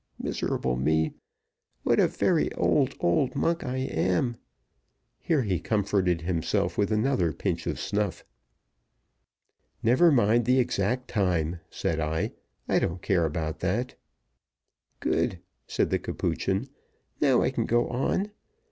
miserable 0.19 0.75
me, 0.75 1.13
what 1.83 1.99
a 1.99 2.07
very 2.07 2.51
old, 2.53 2.95
old 3.01 3.35
monk 3.35 3.63
I 3.63 3.77
am!" 3.77 4.35
Here 5.19 5.43
he 5.43 5.59
comforted 5.59 6.21
himself 6.21 6.75
with 6.75 6.91
another 6.91 7.31
pinch 7.31 7.67
of 7.67 7.79
snuff. 7.79 8.25
"Never 9.83 10.11
mind 10.11 10.45
the 10.45 10.57
exact 10.57 11.07
time," 11.07 11.59
said 11.69 11.99
I. 11.99 12.31
"I 12.67 12.79
don't 12.79 13.03
care 13.03 13.25
about 13.27 13.59
that." 13.59 13.93
"Good," 15.01 15.37
said 15.67 15.91
the 15.91 15.99
Capuchin. 15.99 16.67
"Now 17.21 17.43
I 17.43 17.51
can 17.51 17.67
go 17.67 17.87
on. 17.87 18.31